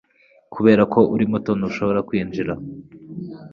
Kubera 0.53 0.81
ko 0.93 0.99
uri 1.13 1.25
muto, 1.31 1.51
ntushobora 1.55 1.99
kwinjira. 2.07 2.53